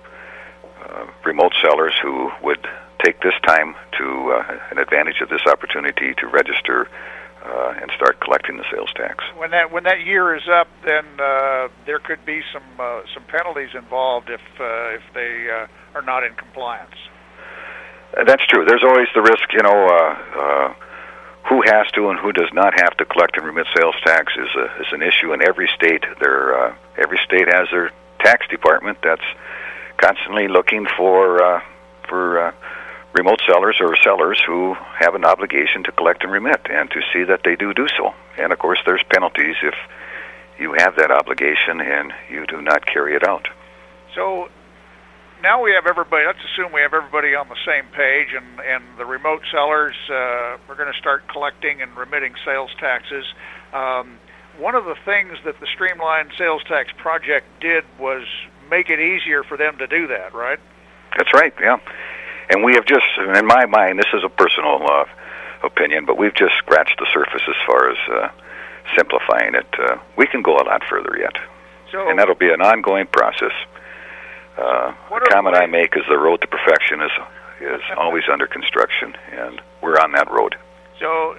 uh, 0.85 1.07
remote 1.25 1.53
sellers 1.61 1.93
who 2.01 2.31
would 2.43 2.65
take 3.03 3.21
this 3.21 3.33
time 3.45 3.75
to 3.97 4.31
uh, 4.31 4.59
an 4.71 4.77
advantage 4.79 5.21
of 5.21 5.29
this 5.29 5.45
opportunity 5.45 6.13
to 6.15 6.27
register 6.27 6.89
uh, 7.45 7.73
and 7.81 7.91
start 7.95 8.19
collecting 8.19 8.57
the 8.57 8.65
sales 8.71 8.91
tax. 8.95 9.23
When 9.37 9.51
that 9.51 9.71
when 9.71 9.83
that 9.83 10.01
year 10.05 10.35
is 10.35 10.47
up, 10.49 10.67
then 10.85 11.05
uh, 11.19 11.69
there 11.85 11.99
could 11.99 12.25
be 12.25 12.41
some 12.51 12.63
uh, 12.79 13.01
some 13.13 13.23
penalties 13.23 13.69
involved 13.75 14.29
if 14.29 14.41
uh, 14.59 14.95
if 14.95 15.03
they 15.13 15.49
uh, 15.49 15.67
are 15.95 16.01
not 16.01 16.23
in 16.23 16.33
compliance. 16.33 16.95
That's 18.25 18.45
true. 18.47 18.65
There's 18.65 18.83
always 18.83 19.07
the 19.13 19.21
risk, 19.21 19.51
you 19.53 19.61
know. 19.61 19.87
Uh, 19.87 20.39
uh, 20.39 20.73
who 21.49 21.61
has 21.61 21.89
to 21.93 22.09
and 22.09 22.19
who 22.19 22.33
does 22.33 22.51
not 22.53 22.73
have 22.79 22.95
to 22.97 23.05
collect 23.05 23.37
and 23.37 23.45
remit 23.45 23.67
sales 23.75 23.95
tax 24.03 24.33
is 24.37 24.49
a, 24.55 24.81
is 24.81 24.87
an 24.91 25.01
issue 25.01 25.33
in 25.33 25.41
every 25.41 25.69
state. 25.75 26.03
There, 26.19 26.59
uh, 26.59 26.75
every 26.97 27.19
state 27.23 27.47
has 27.47 27.67
their 27.71 27.91
tax 28.19 28.47
department 28.49 28.97
that's 29.01 29.25
constantly 29.97 30.47
looking 30.47 30.85
for 30.97 31.41
uh, 31.41 31.61
for 32.07 32.39
uh, 32.39 32.51
remote 33.13 33.41
sellers 33.47 33.77
or 33.79 33.95
sellers 34.03 34.41
who 34.45 34.75
have 34.99 35.15
an 35.15 35.25
obligation 35.25 35.83
to 35.83 35.91
collect 35.91 36.23
and 36.23 36.31
remit 36.31 36.61
and 36.69 36.89
to 36.91 37.01
see 37.13 37.23
that 37.23 37.41
they 37.43 37.55
do 37.55 37.73
do 37.73 37.87
so. 37.97 38.13
And 38.37 38.51
of 38.51 38.59
course, 38.59 38.79
there's 38.85 39.03
penalties 39.09 39.55
if 39.63 39.75
you 40.59 40.73
have 40.73 40.95
that 40.97 41.11
obligation 41.11 41.81
and 41.81 42.13
you 42.29 42.45
do 42.45 42.61
not 42.61 42.85
carry 42.85 43.15
it 43.15 43.27
out. 43.27 43.47
So 44.15 44.49
now 45.43 45.61
we 45.61 45.71
have 45.73 45.85
everybody. 45.85 46.25
Let's 46.25 46.43
assume 46.53 46.71
we 46.71 46.81
have 46.81 46.93
everybody 46.93 47.35
on 47.35 47.47
the 47.49 47.57
same 47.65 47.85
page, 47.91 48.29
and 48.33 48.59
and 48.59 48.83
the 48.97 49.05
remote 49.05 49.41
sellers 49.51 49.95
uh, 50.09 50.57
are 50.67 50.75
going 50.75 50.91
to 50.91 50.97
start 50.97 51.27
collecting 51.27 51.81
and 51.81 51.95
remitting 51.95 52.33
sales 52.45 52.71
taxes. 52.79 53.25
Um, 53.73 54.17
one 54.57 54.75
of 54.75 54.85
the 54.85 54.95
things 55.05 55.37
that 55.45 55.59
the 55.59 55.67
Streamlined 55.67 56.31
Sales 56.37 56.63
Tax 56.67 56.91
Project 56.97 57.45
did 57.59 57.83
was 57.99 58.25
make 58.69 58.89
it 58.89 58.99
easier 58.99 59.43
for 59.43 59.55
them 59.55 59.77
to 59.77 59.87
do 59.87 60.07
that, 60.07 60.33
right? 60.33 60.59
That's 61.15 61.33
right. 61.33 61.53
Yeah, 61.59 61.77
and 62.49 62.63
we 62.63 62.73
have 62.73 62.85
just, 62.85 63.05
in 63.17 63.45
my 63.45 63.65
mind, 63.65 63.99
this 63.99 64.11
is 64.13 64.23
a 64.23 64.29
personal 64.29 64.79
uh, 64.89 65.05
opinion, 65.63 66.05
but 66.05 66.17
we've 66.17 66.33
just 66.33 66.55
scratched 66.57 66.99
the 66.99 67.07
surface 67.13 67.41
as 67.47 67.55
far 67.65 67.89
as 67.89 67.97
uh, 68.11 68.29
simplifying 68.95 69.53
it. 69.55 69.67
Uh, 69.77 69.97
we 70.17 70.25
can 70.27 70.41
go 70.41 70.55
a 70.57 70.63
lot 70.63 70.83
further 70.89 71.15
yet, 71.19 71.37
So 71.91 72.09
and 72.09 72.17
that'll 72.17 72.35
be 72.35 72.49
an 72.49 72.61
ongoing 72.61 73.07
process. 73.07 73.53
Uh, 74.57 74.93
What 75.09 75.23
the 75.23 75.29
comment 75.29 75.55
I 75.55 75.67
make 75.67 75.95
is 75.95 76.03
the 76.09 76.17
road 76.17 76.41
to 76.41 76.47
perfection 76.47 77.01
is 77.01 77.11
is 77.61 77.81
always 77.97 78.23
under 78.31 78.47
construction, 78.47 79.15
and 79.31 79.61
we're 79.81 79.99
on 79.99 80.11
that 80.13 80.29
road. 80.31 80.55
So, 80.99 81.35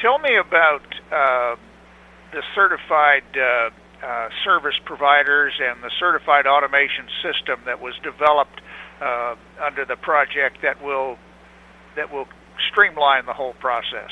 tell 0.00 0.18
me 0.18 0.36
about 0.36 0.82
uh, 1.12 1.56
the 2.32 2.42
certified 2.54 3.24
uh, 3.36 3.70
uh, 4.04 4.28
service 4.44 4.74
providers 4.84 5.54
and 5.60 5.82
the 5.82 5.90
certified 5.98 6.46
automation 6.46 7.06
system 7.22 7.60
that 7.66 7.80
was 7.80 7.94
developed 8.02 8.60
uh, 9.00 9.34
under 9.64 9.84
the 9.84 9.96
project 9.96 10.62
that 10.62 10.82
will 10.82 11.18
that 11.96 12.12
will 12.12 12.28
streamline 12.70 13.26
the 13.26 13.32
whole 13.32 13.54
process. 13.54 14.10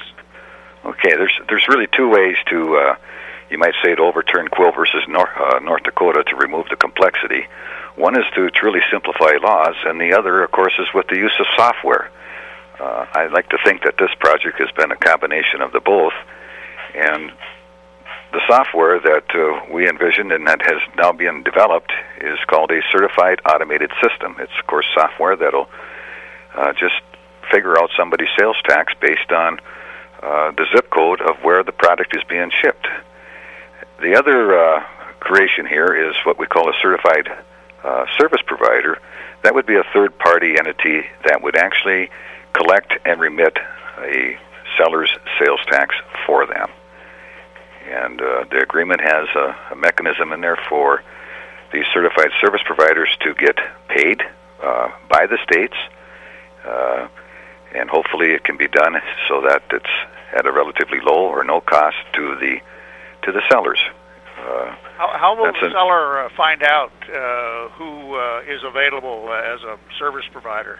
Okay, 0.84 1.14
there's 1.16 1.38
there's 1.48 1.66
really 1.68 1.88
two 1.96 2.08
ways 2.08 2.36
to 2.46 2.76
uh, 2.76 2.96
you 3.50 3.58
might 3.58 3.74
say 3.84 3.94
to 3.94 4.02
overturn 4.02 4.48
Quill 4.48 4.72
versus 4.72 5.02
North, 5.08 5.30
uh, 5.38 5.58
North 5.60 5.82
Dakota 5.82 6.24
to 6.24 6.36
remove 6.36 6.66
the 6.70 6.76
complexity. 6.76 7.46
One 7.96 8.18
is 8.18 8.24
to 8.34 8.50
truly 8.50 8.80
simplify 8.90 9.34
laws, 9.42 9.76
and 9.84 10.00
the 10.00 10.14
other, 10.14 10.42
of 10.42 10.50
course, 10.50 10.72
is 10.78 10.88
with 10.92 11.06
the 11.08 11.16
use 11.16 11.34
of 11.38 11.46
software. 11.56 12.10
Uh, 12.80 13.06
I 13.12 13.26
like 13.26 13.48
to 13.50 13.58
think 13.64 13.84
that 13.84 13.94
this 13.98 14.10
project 14.18 14.58
has 14.58 14.70
been 14.72 14.90
a 14.90 14.96
combination 14.96 15.62
of 15.62 15.72
the 15.72 15.80
both, 15.80 16.14
and 16.94 17.32
the 18.32 18.40
software 18.48 18.98
that 18.98 19.30
uh, 19.32 19.72
we 19.72 19.88
envisioned 19.88 20.32
and 20.32 20.46
that 20.48 20.60
has 20.62 20.82
now 20.96 21.12
been 21.12 21.44
developed 21.44 21.92
is 22.20 22.38
called 22.48 22.72
a 22.72 22.80
certified 22.90 23.40
automated 23.46 23.92
system. 24.02 24.34
It's 24.40 24.52
of 24.58 24.66
course 24.66 24.86
software 24.92 25.36
that'll 25.36 25.68
uh, 26.56 26.72
just 26.72 27.00
figure 27.52 27.78
out 27.78 27.90
somebody's 27.96 28.28
sales 28.36 28.56
tax 28.66 28.92
based 29.00 29.30
on 29.30 29.60
uh, 30.20 30.50
the 30.50 30.66
zip 30.74 30.90
code 30.90 31.20
of 31.20 31.36
where 31.44 31.62
the 31.62 31.70
product 31.70 32.16
is 32.16 32.24
being 32.28 32.50
shipped. 32.60 32.88
The 34.00 34.16
other 34.16 34.58
uh, 34.58 34.82
creation 35.20 35.66
here 35.66 35.94
is 35.94 36.16
what 36.24 36.36
we 36.36 36.46
call 36.46 36.68
a 36.68 36.74
certified 36.82 37.28
uh, 37.84 38.06
service 38.18 38.40
provider. 38.46 38.98
That 39.42 39.54
would 39.54 39.66
be 39.66 39.76
a 39.76 39.84
third 39.92 40.18
party 40.18 40.58
entity 40.58 41.02
that 41.24 41.42
would 41.42 41.56
actually 41.56 42.10
collect 42.54 42.94
and 43.04 43.20
remit 43.20 43.56
a 43.98 44.38
seller's 44.76 45.10
sales 45.38 45.60
tax 45.70 45.94
for 46.26 46.46
them. 46.46 46.70
And 47.86 48.20
uh, 48.20 48.44
the 48.50 48.62
agreement 48.62 49.02
has 49.02 49.28
a, 49.36 49.54
a 49.72 49.76
mechanism 49.76 50.32
in 50.32 50.40
there 50.40 50.58
for 50.68 51.02
these 51.72 51.84
certified 51.92 52.30
service 52.40 52.62
providers 52.64 53.10
to 53.20 53.34
get 53.34 53.58
paid 53.88 54.22
uh, 54.62 54.90
by 55.08 55.26
the 55.26 55.38
states. 55.44 55.76
Uh, 56.64 57.08
and 57.74 57.90
hopefully 57.90 58.30
it 58.30 58.44
can 58.44 58.56
be 58.56 58.68
done 58.68 58.94
so 59.28 59.42
that 59.42 59.62
it's 59.70 59.90
at 60.32 60.46
a 60.46 60.52
relatively 60.52 61.00
low 61.00 61.26
or 61.26 61.44
no 61.44 61.60
cost 61.60 61.96
to 62.14 62.36
the 62.36 62.60
to 63.22 63.32
the 63.32 63.42
sellers. 63.50 63.80
Uh, 64.44 64.76
How, 64.98 65.16
how 65.16 65.36
will 65.36 65.52
the 65.52 65.70
seller 65.72 66.24
uh, 66.24 66.28
find 66.36 66.62
out 66.62 66.92
uh, 67.08 67.68
who 67.70 68.14
uh, 68.14 68.42
is 68.46 68.62
available 68.62 69.32
as 69.32 69.62
a 69.62 69.78
service 69.98 70.26
provider? 70.30 70.78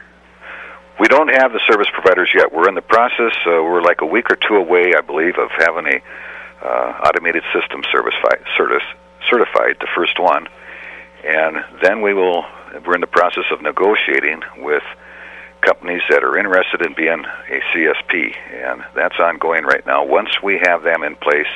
we 1.01 1.09
don't 1.09 1.29
have 1.29 1.53
the 1.53 1.61
service 1.67 1.89
providers 1.93 2.31
yet. 2.35 2.53
We're 2.53 2.69
in 2.69 2.75
the 2.75 2.83
process. 2.83 3.35
Uh, 3.47 3.63
we're 3.63 3.83
like 3.83 4.01
a 4.01 4.07
week 4.07 4.31
or 4.31 4.37
two 4.37 4.57
away, 4.57 4.93
I 4.97 5.01
believe, 5.01 5.39
of 5.39 5.51
having 5.59 5.87
a 5.87 6.01
uh, 6.65 7.09
automated 7.09 7.43
system 7.53 7.83
service 7.91 8.15
fi- 8.23 8.39
certis, 8.57 8.85
certified, 9.29 9.77
the 9.81 9.89
first 9.95 10.19
one, 10.21 10.47
and 11.27 11.57
then 11.83 12.01
we 12.01 12.15
will. 12.15 12.45
We're 12.87 12.95
in 12.95 13.01
the 13.01 13.07
process 13.07 13.45
of 13.53 13.63
negotiating 13.63 14.43
with 14.59 14.83
companies 15.61 16.03
that 16.11 16.25
are 16.25 16.37
interested 16.37 16.83
in 16.83 16.95
being 16.95 17.25
a 17.25 17.61
CSP, 17.73 18.35
and 18.53 18.83
that's 18.95 19.19
ongoing 19.19 19.65
right 19.65 19.85
now. 19.87 20.05
Once 20.05 20.43
we 20.43 20.59
have 20.63 20.83
them 20.83 21.03
in 21.03 21.15
place, 21.17 21.47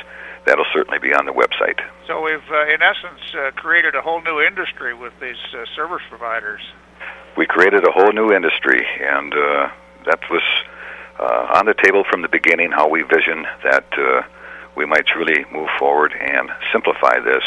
that'll 0.49 0.65
certainly 0.73 0.97
be 0.97 1.13
on 1.13 1.25
the 1.29 1.31
website. 1.31 1.79
So 2.07 2.25
we've, 2.25 2.49
uh, 2.49 2.73
in 2.73 2.81
essence, 2.81 3.21
uh, 3.37 3.51
created 3.51 3.93
a 3.93 4.01
whole 4.01 4.21
new 4.21 4.41
industry 4.41 4.95
with 4.95 5.13
these 5.21 5.37
uh, 5.53 5.65
service 5.75 6.01
providers. 6.09 6.61
we 7.37 7.45
created 7.45 7.87
a 7.87 7.91
whole 7.91 8.11
new 8.11 8.33
industry, 8.33 8.81
and 8.99 9.31
uh, 9.31 9.69
that 10.07 10.19
was 10.31 10.41
uh, 11.19 11.53
on 11.57 11.67
the 11.67 11.75
table 11.75 12.03
from 12.09 12.23
the 12.23 12.27
beginning. 12.27 12.71
How 12.71 12.89
we 12.89 13.03
vision 13.03 13.45
that 13.63 13.85
uh, 13.93 14.23
we 14.75 14.85
might 14.85 15.05
truly 15.05 15.45
move 15.51 15.69
forward 15.77 16.13
and 16.19 16.49
simplify 16.73 17.19
this, 17.19 17.43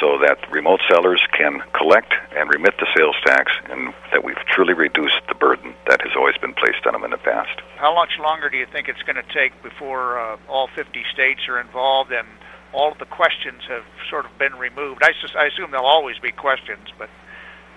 so 0.00 0.18
that 0.18 0.38
remote 0.50 0.80
sellers 0.90 1.20
can 1.36 1.62
collect 1.72 2.12
and 2.36 2.50
remit 2.50 2.74
the 2.78 2.86
sales 2.96 3.16
tax, 3.24 3.52
and 3.70 3.94
that 4.12 4.24
we've 4.24 4.40
truly 4.48 4.74
reduced 4.74 5.20
the 5.28 5.34
burden 5.34 5.74
that 5.86 6.00
has 6.02 6.12
always 6.16 6.36
been 6.38 6.54
placed 6.54 6.86
on 6.86 6.92
them 6.92 7.04
in 7.04 7.10
the 7.10 7.18
past. 7.18 7.60
How 7.76 7.94
much 7.94 8.18
longer 8.18 8.48
do 8.48 8.56
you 8.56 8.66
think 8.66 8.88
it's 8.88 9.02
going 9.02 9.16
to 9.16 9.34
take 9.34 9.60
before 9.62 10.18
uh, 10.18 10.36
all 10.48 10.68
50 10.74 11.04
states 11.12 11.40
are 11.48 11.60
involved 11.60 12.12
and 12.12 12.26
all 12.72 12.92
of 12.92 12.98
the 12.98 13.06
questions 13.06 13.62
have 13.68 13.84
sort 14.10 14.26
of 14.26 14.36
been 14.38 14.54
removed? 14.54 15.02
I, 15.02 15.12
sus- 15.20 15.36
I 15.36 15.46
assume 15.46 15.70
there'll 15.70 15.86
always 15.86 16.18
be 16.18 16.32
questions, 16.32 16.88
but 16.98 17.08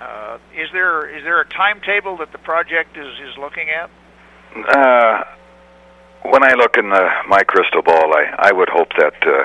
uh, 0.01 0.37
is 0.55 0.69
there 0.73 1.09
is 1.09 1.23
there 1.23 1.41
a 1.41 1.47
timetable 1.47 2.17
that 2.17 2.31
the 2.31 2.37
project 2.37 2.97
is, 2.97 3.13
is 3.19 3.37
looking 3.37 3.69
at? 3.69 3.89
Uh, 4.55 5.23
when 6.29 6.43
I 6.43 6.53
look 6.53 6.77
in 6.77 6.89
the, 6.89 7.07
my 7.27 7.43
crystal 7.43 7.81
ball, 7.81 8.13
I, 8.15 8.49
I 8.49 8.51
would 8.51 8.69
hope 8.69 8.89
that, 8.97 9.15
uh, 9.25 9.43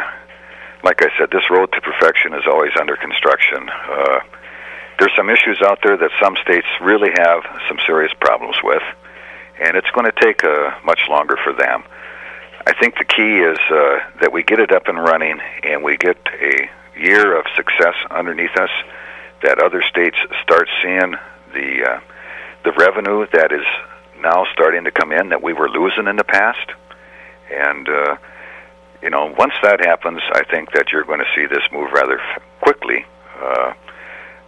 like 0.82 1.02
I 1.02 1.08
said, 1.18 1.30
this 1.30 1.48
road 1.50 1.72
to 1.72 1.80
perfection 1.80 2.34
is 2.34 2.42
always 2.46 2.72
under 2.78 2.96
construction. 2.96 3.68
Uh, 3.68 4.20
there's 4.98 5.12
some 5.16 5.30
issues 5.30 5.60
out 5.62 5.78
there 5.82 5.96
that 5.96 6.10
some 6.20 6.36
states 6.42 6.66
really 6.80 7.10
have 7.10 7.42
some 7.68 7.78
serious 7.86 8.12
problems 8.20 8.56
with, 8.62 8.82
and 9.60 9.76
it's 9.76 9.90
going 9.90 10.10
to 10.10 10.20
take 10.20 10.44
uh, 10.44 10.72
much 10.84 11.00
longer 11.08 11.36
for 11.42 11.52
them. 11.52 11.84
I 12.66 12.72
think 12.78 12.96
the 12.96 13.04
key 13.04 13.38
is 13.40 13.58
uh, 13.70 13.98
that 14.20 14.32
we 14.32 14.42
get 14.42 14.60
it 14.60 14.72
up 14.72 14.86
and 14.86 14.98
running, 14.98 15.40
and 15.64 15.82
we 15.82 15.96
get 15.96 16.16
a 16.40 16.70
year 16.98 17.36
of 17.38 17.46
success 17.56 17.94
underneath 18.10 18.56
us. 18.56 18.70
That 19.42 19.58
other 19.58 19.82
states 19.82 20.16
start 20.40 20.68
seeing 20.80 21.16
the 21.52 21.84
uh, 21.84 22.00
the 22.64 22.72
revenue 22.72 23.26
that 23.32 23.50
is 23.50 23.66
now 24.22 24.46
starting 24.52 24.84
to 24.84 24.90
come 24.90 25.12
in 25.12 25.30
that 25.30 25.42
we 25.42 25.52
were 25.52 25.68
losing 25.68 26.06
in 26.06 26.16
the 26.16 26.24
past. 26.24 26.70
And, 27.52 27.88
uh, 27.88 28.16
you 29.02 29.10
know, 29.10 29.34
once 29.36 29.52
that 29.62 29.84
happens, 29.84 30.20
I 30.32 30.44
think 30.44 30.72
that 30.72 30.92
you're 30.92 31.04
going 31.04 31.18
to 31.18 31.30
see 31.34 31.46
this 31.46 31.62
move 31.72 31.90
rather 31.92 32.18
f- 32.18 32.42
quickly. 32.60 33.04
Uh, 33.40 33.72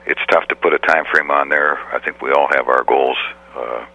it's 0.06 0.20
tough 0.30 0.46
to 0.48 0.56
put 0.56 0.72
a 0.72 0.78
time 0.78 1.04
frame 1.10 1.30
on 1.30 1.48
there. 1.48 1.78
I 1.92 1.98
think 1.98 2.22
we 2.22 2.30
all 2.30 2.48
have 2.54 2.68
our 2.68 2.84
goals. 2.84 3.16
Uh, 3.56 3.86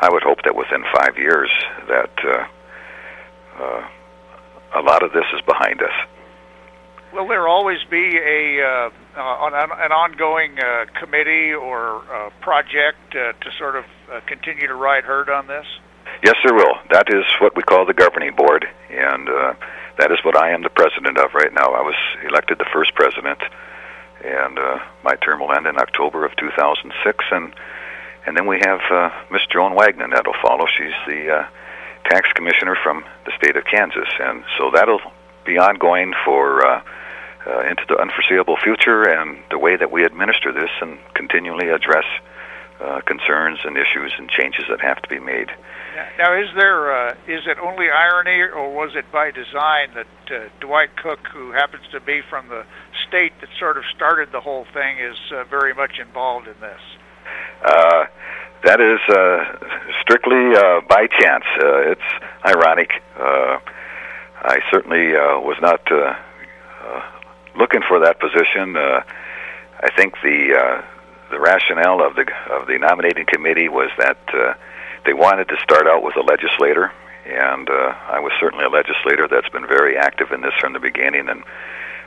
I 0.00 0.08
would 0.10 0.22
hope 0.22 0.38
that 0.44 0.54
within 0.54 0.84
five 0.94 1.18
years 1.18 1.50
that 1.88 2.10
uh, 2.24 3.62
uh, 3.62 3.88
a 4.76 4.82
lot 4.82 5.02
of 5.02 5.12
this 5.12 5.24
is 5.34 5.40
behind 5.42 5.82
us. 5.82 5.92
Will 7.12 7.26
there 7.26 7.48
always 7.48 7.78
be 7.90 8.18
a 8.18 8.62
uh, 8.62 8.90
uh, 9.16 9.46
an, 9.46 9.70
an 9.72 9.92
ongoing 9.92 10.58
uh, 10.60 10.84
committee 11.00 11.52
or 11.52 12.02
uh, 12.12 12.30
project 12.40 12.98
uh, 13.12 13.32
to 13.32 13.50
sort 13.58 13.76
of 13.76 13.84
uh, 14.12 14.20
continue 14.26 14.68
to 14.68 14.74
ride 14.74 15.04
herd 15.04 15.28
on 15.28 15.46
this? 15.46 15.66
Yes, 16.22 16.34
there 16.44 16.54
will. 16.54 16.74
That 16.90 17.06
is 17.08 17.24
what 17.40 17.56
we 17.56 17.62
call 17.62 17.86
the 17.86 17.94
governing 17.94 18.34
board, 18.34 18.66
and 18.90 19.28
uh, 19.28 19.54
that 19.98 20.12
is 20.12 20.18
what 20.24 20.36
I 20.36 20.50
am 20.50 20.62
the 20.62 20.70
president 20.70 21.18
of 21.18 21.34
right 21.34 21.52
now. 21.52 21.74
I 21.74 21.82
was 21.82 21.96
elected 22.26 22.58
the 22.58 22.70
first 22.72 22.94
president, 22.94 23.38
and 24.24 24.58
uh, 24.58 24.78
my 25.02 25.16
term 25.16 25.40
will 25.40 25.52
end 25.52 25.66
in 25.66 25.76
October 25.78 26.24
of 26.24 26.34
2006, 26.36 27.24
and 27.30 27.52
and 28.26 28.36
then 28.36 28.46
we 28.46 28.58
have 28.60 28.80
uh, 28.90 29.10
Miss 29.30 29.42
Joan 29.46 29.74
Wagnon 29.74 30.10
that'll 30.10 30.34
follow. 30.42 30.66
She's 30.66 30.94
the 31.06 31.30
uh, 31.30 31.46
tax 32.04 32.28
commissioner 32.34 32.76
from 32.82 33.04
the 33.24 33.32
state 33.36 33.56
of 33.56 33.64
Kansas, 33.64 34.08
and 34.20 34.44
so 34.56 34.70
that'll 34.72 35.00
be 35.44 35.58
ongoing 35.58 36.14
for. 36.24 36.66
Uh, 36.66 36.82
uh, 37.46 37.62
into 37.62 37.82
the 37.88 37.96
unforeseeable 37.96 38.56
future 38.62 39.08
and 39.08 39.38
the 39.50 39.58
way 39.58 39.74
that 39.74 39.90
we 39.90 40.04
administer 40.04 40.52
this 40.52 40.68
and 40.82 40.98
continually 41.14 41.68
address 41.68 42.04
concerns 43.06 43.58
and 43.64 43.76
issues 43.76 44.12
and 44.18 44.28
changes 44.28 44.64
that 44.68 44.80
have 44.80 45.00
to 45.02 45.08
be 45.08 45.18
made. 45.18 45.50
Now, 46.18 46.34
is 46.34 46.48
there 46.54 46.92
uh, 46.92 47.14
is 47.26 47.46
it 47.46 47.58
only 47.58 47.90
irony, 47.90 48.40
or 48.40 48.72
was 48.72 48.94
it 48.94 49.10
by 49.10 49.30
design 49.30 49.94
that 49.94 50.06
uh, 50.30 50.48
Dwight 50.60 50.96
Cook, 50.96 51.20
who 51.32 51.52
happens 51.52 51.82
to 51.92 52.00
be 52.00 52.20
from 52.28 52.48
the 52.48 52.64
state 53.08 53.32
that 53.40 53.50
sort 53.58 53.76
of 53.76 53.84
started 53.94 54.30
the 54.32 54.40
whole 54.40 54.66
thing, 54.72 54.98
is 54.98 55.16
uh, 55.32 55.44
very 55.44 55.74
much 55.74 55.98
involved 55.98 56.46
in 56.46 56.54
this? 56.60 56.80
Uh, 57.64 58.06
that 58.64 58.80
is 58.80 59.00
uh, 59.08 59.44
strictly 60.02 60.54
uh, 60.56 60.80
by 60.88 61.06
chance. 61.20 61.44
Uh, 61.60 61.92
it's 61.92 62.08
ironic. 62.44 62.90
Uh, 63.16 63.58
I 64.42 64.58
certainly 64.70 65.14
uh, 65.16 65.40
was 65.40 65.56
not 65.60 65.80
uh, 65.90 66.14
uh, 66.84 67.02
looking 67.56 67.82
for 67.88 67.98
that 68.00 68.20
position. 68.20 68.76
Uh, 68.76 69.02
I 69.80 69.90
think 69.96 70.14
the 70.22 70.54
uh, 70.54 70.97
the 71.30 71.40
rationale 71.40 72.04
of 72.04 72.14
the 72.14 72.26
of 72.50 72.66
the 72.66 72.78
nominating 72.78 73.26
committee 73.26 73.68
was 73.68 73.90
that 73.98 74.18
uh, 74.32 74.54
they 75.04 75.12
wanted 75.12 75.48
to 75.48 75.56
start 75.62 75.86
out 75.86 76.02
with 76.02 76.16
a 76.16 76.22
legislator, 76.22 76.92
and 77.26 77.68
uh, 77.68 77.94
I 78.08 78.20
was 78.20 78.32
certainly 78.40 78.64
a 78.64 78.68
legislator 78.68 79.28
that's 79.28 79.48
been 79.48 79.66
very 79.66 79.96
active 79.96 80.32
in 80.32 80.40
this 80.40 80.54
from 80.60 80.72
the 80.72 80.80
beginning, 80.80 81.28
and 81.28 81.42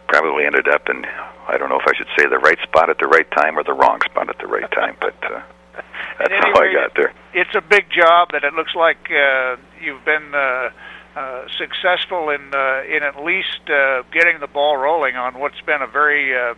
probably 0.07 0.45
ended 0.45 0.67
up 0.67 0.89
in 0.89 1.05
I 1.47 1.57
don't 1.57 1.69
know 1.69 1.79
if 1.79 1.87
I 1.87 1.95
should 1.95 2.09
say 2.17 2.27
the 2.27 2.39
right 2.39 2.59
spot 2.63 2.89
at 2.89 2.97
the 2.99 3.07
right 3.07 3.29
time 3.31 3.57
or 3.57 3.63
the 3.63 3.73
wrong 3.73 3.99
spot 4.05 4.29
at 4.29 4.37
the 4.37 4.47
right 4.47 4.69
time, 4.71 4.95
but 4.99 5.15
uh, 5.23 5.41
that's 6.19 6.33
how 6.33 6.61
I 6.61 6.73
got 6.73 6.95
there. 6.95 7.13
It's 7.33 7.55
a 7.55 7.61
big 7.61 7.89
job, 7.89 8.29
and 8.33 8.43
it 8.43 8.53
looks 8.53 8.75
like 8.75 9.09
uh, 9.11 9.57
you've 9.81 10.03
been. 10.05 10.33
Uh, 10.33 10.69
uh, 11.13 11.45
successful 11.57 12.29
in 12.29 12.53
uh, 12.53 12.83
in 12.87 13.03
at 13.03 13.21
least 13.21 13.59
uh, 13.69 14.01
getting 14.13 14.39
the 14.39 14.47
ball 14.47 14.77
rolling 14.77 15.17
on 15.17 15.37
what's 15.39 15.59
been 15.65 15.81
a 15.81 15.87
very 15.87 16.33
uh, 16.33 16.53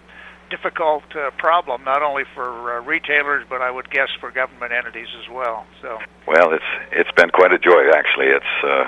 difficult 0.54 1.04
uh, 1.16 1.32
problem, 1.38 1.84
not 1.84 2.04
only 2.04 2.24
for 2.36 2.78
uh, 2.78 2.82
retailers, 2.82 3.44
but 3.50 3.60
I 3.62 3.72
would 3.72 3.90
guess 3.90 4.10
for 4.20 4.30
government 4.30 4.72
entities 4.72 5.08
as 5.22 5.28
well. 5.28 5.66
So, 5.82 5.98
well, 6.28 6.54
it's 6.54 6.72
it's 6.92 7.12
been 7.14 7.32
quite 7.32 7.52
a 7.52 7.58
joy 7.58 7.90
actually. 7.90 8.28
It's 8.28 8.54
uh, 8.64 8.86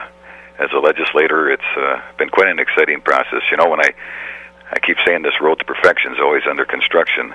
as 0.60 0.70
a 0.74 0.80
legislator, 0.80 1.50
it's 1.50 1.72
uh, 1.76 2.00
been 2.20 2.30
quite 2.30 2.50
an 2.50 2.60
exciting 2.60 3.02
process. 3.02 3.42
You 3.50 3.58
know, 3.58 3.68
when 3.68 3.82
I 3.82 3.90
I 4.72 4.80
keep 4.80 4.98
saying 5.08 5.24
this 5.24 5.42
road 5.42 5.58
to 5.58 5.66
perfection 5.66 6.14
is 6.14 6.20
always 6.22 6.44
under 6.48 6.66
construction. 6.66 7.34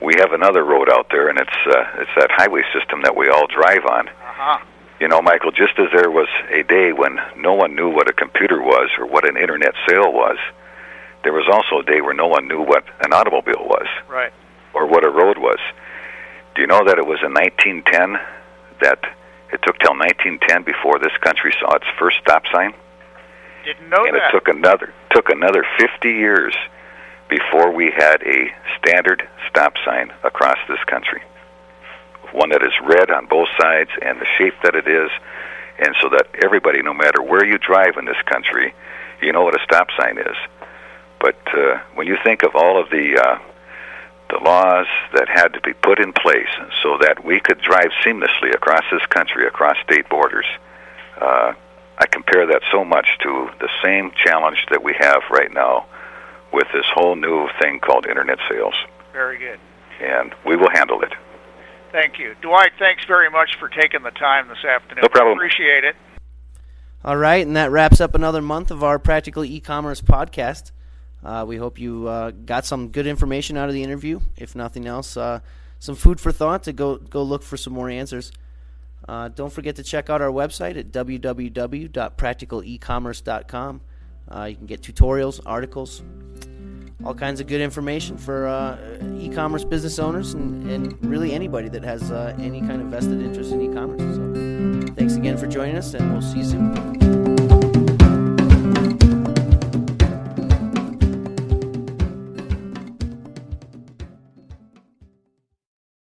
We 0.00 0.14
have 0.18 0.32
another 0.32 0.64
road 0.64 0.90
out 0.90 1.06
there, 1.12 1.28
and 1.28 1.38
it's 1.38 1.60
uh, 1.66 2.02
it's 2.02 2.14
that 2.16 2.30
highway 2.32 2.62
system 2.74 3.02
that 3.02 3.14
we 3.14 3.28
all 3.28 3.46
drive 3.46 3.86
on. 3.86 4.08
uh-huh. 4.08 4.58
You 4.98 5.08
know, 5.08 5.22
Michael, 5.22 5.50
just 5.52 5.78
as 5.78 5.88
there 5.94 6.10
was 6.10 6.28
a 6.50 6.62
day 6.62 6.92
when 6.92 7.18
no 7.36 7.54
one 7.54 7.74
knew 7.76 7.90
what 7.90 8.08
a 8.08 8.12
computer 8.12 8.60
was 8.60 8.90
or 8.98 9.06
what 9.06 9.28
an 9.28 9.36
internet 9.36 9.74
sale 9.88 10.12
was, 10.12 10.38
there 11.24 11.32
was 11.32 11.46
also 11.50 11.80
a 11.80 11.84
day 11.84 12.00
where 12.00 12.14
no 12.14 12.26
one 12.26 12.48
knew 12.48 12.62
what 12.62 12.84
an 13.00 13.12
automobile 13.12 13.64
was 13.64 13.86
right. 14.08 14.32
or 14.74 14.86
what 14.86 15.04
a 15.04 15.10
road 15.10 15.38
was. 15.38 15.58
Do 16.54 16.60
you 16.60 16.66
know 16.66 16.84
that 16.84 16.98
it 16.98 17.06
was 17.06 17.18
in 17.22 17.32
1910 17.32 18.20
that 18.80 18.98
it 19.52 19.60
took 19.62 19.78
till 19.78 19.96
1910 19.96 20.64
before 20.64 20.98
this 20.98 21.12
country 21.20 21.54
saw 21.60 21.74
its 21.76 21.86
first 21.98 22.16
stop 22.20 22.42
sign? 22.52 22.74
Didn't 23.64 23.88
know 23.88 24.04
and 24.04 24.14
that. 24.14 24.22
And 24.22 24.28
it 24.28 24.32
took 24.32 24.48
another 24.48 24.92
took 25.10 25.28
another 25.28 25.64
50 25.78 26.08
years 26.08 26.54
before 27.28 27.72
we 27.72 27.90
had 27.90 28.22
a 28.22 28.52
standard 28.78 29.26
stop 29.48 29.74
sign 29.84 30.12
across 30.24 30.58
this 30.68 30.82
country. 30.86 31.22
One 32.32 32.50
that 32.50 32.62
is 32.62 32.72
red 32.82 33.10
on 33.10 33.26
both 33.26 33.48
sides 33.60 33.90
and 34.00 34.20
the 34.20 34.26
shape 34.38 34.54
that 34.64 34.74
it 34.74 34.88
is, 34.88 35.10
and 35.78 35.94
so 36.02 36.08
that 36.10 36.28
everybody, 36.42 36.82
no 36.82 36.94
matter 36.94 37.22
where 37.22 37.44
you 37.44 37.58
drive 37.58 37.96
in 37.98 38.04
this 38.04 38.20
country, 38.26 38.74
you 39.22 39.32
know 39.32 39.42
what 39.42 39.54
a 39.54 39.62
stop 39.64 39.88
sign 39.98 40.18
is. 40.18 40.36
But 41.22 41.38
uh, 41.54 41.78
when 41.94 42.08
you 42.08 42.16
think 42.24 42.42
of 42.42 42.56
all 42.56 42.82
of 42.82 42.90
the 42.90 43.16
uh, 43.16 43.38
the 44.28 44.42
laws 44.42 44.86
that 45.14 45.28
had 45.28 45.52
to 45.54 45.60
be 45.60 45.72
put 45.72 46.00
in 46.00 46.12
place 46.12 46.48
so 46.82 46.98
that 47.00 47.24
we 47.24 47.38
could 47.38 47.60
drive 47.60 47.90
seamlessly 48.04 48.52
across 48.52 48.82
this 48.90 49.06
country, 49.06 49.46
across 49.46 49.76
state 49.84 50.08
borders, 50.08 50.46
uh, 51.20 51.52
I 51.98 52.06
compare 52.06 52.46
that 52.46 52.62
so 52.72 52.84
much 52.84 53.06
to 53.22 53.50
the 53.60 53.68
same 53.84 54.10
challenge 54.16 54.66
that 54.70 54.82
we 54.82 54.96
have 54.98 55.22
right 55.30 55.52
now 55.52 55.86
with 56.52 56.66
this 56.74 56.86
whole 56.92 57.14
new 57.14 57.48
thing 57.60 57.78
called 57.78 58.06
internet 58.06 58.38
sales. 58.50 58.74
Very 59.12 59.38
good. 59.38 59.60
And 60.00 60.34
we 60.44 60.56
will 60.56 60.70
handle 60.70 61.02
it. 61.02 61.12
Thank 61.92 62.18
you. 62.18 62.34
Dwight, 62.40 62.72
thanks 62.78 63.04
very 63.04 63.30
much 63.30 63.56
for 63.60 63.68
taking 63.68 64.02
the 64.02 64.10
time 64.10 64.48
this 64.48 64.64
afternoon. 64.64 65.02
No 65.02 65.08
problem. 65.08 65.36
Appreciate 65.36 65.84
it. 65.84 65.94
All 67.04 67.16
right, 67.16 67.46
and 67.46 67.54
that 67.54 67.70
wraps 67.70 68.00
up 68.00 68.14
another 68.14 68.40
month 68.40 68.70
of 68.70 68.82
our 68.82 68.98
Practical 68.98 69.44
E-commerce 69.44 70.00
podcast. 70.00 70.72
Uh, 71.24 71.44
we 71.46 71.56
hope 71.56 71.78
you 71.78 72.08
uh, 72.08 72.32
got 72.32 72.66
some 72.66 72.88
good 72.88 73.06
information 73.06 73.56
out 73.56 73.68
of 73.68 73.74
the 73.74 73.82
interview. 73.82 74.20
If 74.36 74.54
nothing 74.56 74.86
else, 74.86 75.16
uh, 75.16 75.40
some 75.78 75.94
food 75.94 76.20
for 76.20 76.32
thought 76.32 76.64
to 76.64 76.72
go 76.72 76.96
go 76.96 77.22
look 77.22 77.42
for 77.42 77.56
some 77.56 77.72
more 77.72 77.88
answers. 77.88 78.32
Uh, 79.08 79.28
don't 79.28 79.50
forget 79.52 79.76
to 79.76 79.82
check 79.82 80.10
out 80.10 80.20
our 80.22 80.30
website 80.30 80.76
at 80.76 80.92
www.practicalecommerce.com. 80.92 83.80
Uh, 84.30 84.44
you 84.44 84.54
can 84.56 84.66
get 84.66 84.80
tutorials, 84.80 85.40
articles, 85.44 86.04
all 87.04 87.14
kinds 87.14 87.40
of 87.40 87.48
good 87.48 87.60
information 87.60 88.16
for 88.16 88.46
uh, 88.46 88.78
e-commerce 89.18 89.64
business 89.64 89.98
owners 89.98 90.34
and, 90.34 90.70
and 90.70 91.04
really 91.04 91.32
anybody 91.32 91.68
that 91.68 91.82
has 91.82 92.12
any 92.40 92.60
kind 92.60 92.80
of 92.80 92.86
vested 92.88 93.20
interest 93.20 93.50
in 93.50 93.60
e-commerce. 93.60 94.00
So, 94.00 94.32
thanks 94.94 95.16
again 95.16 95.36
for 95.36 95.48
joining 95.48 95.76
us, 95.76 95.94
and 95.94 96.12
we'll 96.12 96.22
see 96.22 96.38
you 96.38 96.44
soon. 96.44 97.21